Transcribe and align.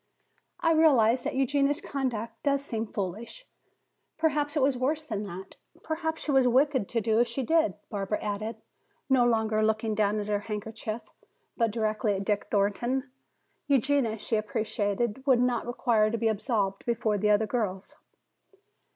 "I 0.61 0.71
realize 0.71 1.21
that 1.25 1.35
Eugenia's 1.35 1.79
conduct 1.79 2.41
does 2.41 2.65
seem 2.65 2.87
foolish. 2.87 3.45
Perhaps 4.17 4.55
it 4.57 4.61
was 4.63 4.75
worse 4.75 5.03
than 5.03 5.21
that; 5.27 5.57
perhaps 5.83 6.23
she 6.23 6.31
was 6.31 6.47
wicked 6.47 6.89
to 6.89 7.01
do 7.01 7.19
as 7.19 7.27
she 7.27 7.43
did," 7.43 7.75
Barbara 7.91 8.19
added, 8.19 8.55
no 9.11 9.23
longer 9.27 9.61
looking 9.61 9.93
down 9.93 10.19
at 10.19 10.25
her 10.25 10.39
handkerchief, 10.39 11.03
but 11.55 11.69
directly 11.69 12.15
at 12.15 12.25
Dick 12.25 12.47
Thornton. 12.49 13.11
Eugenia, 13.67 14.17
she 14.17 14.37
appreciated, 14.37 15.23
would 15.27 15.39
not 15.39 15.67
require 15.67 16.09
to 16.09 16.17
be 16.17 16.29
absolved 16.29 16.83
before 16.87 17.19
the 17.19 17.29
other 17.29 17.45
girls. 17.45 17.93